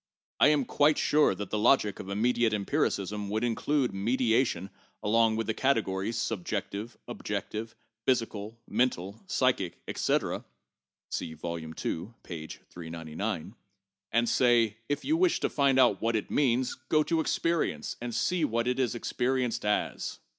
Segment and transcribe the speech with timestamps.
[0.39, 4.71] I am quite sure that the logic of immediate empiricism would include mediation
[5.03, 7.75] along with the categories 'subjective, objective,
[8.07, 10.43] physical, mental, psychic, etc'
[11.11, 11.59] (see Vol.
[11.59, 12.47] II., p.
[12.47, 13.53] 399)
[14.11, 18.15] and say, 'if you wish to find out what it means, go to experience and
[18.15, 20.17] see what it is experienced as.'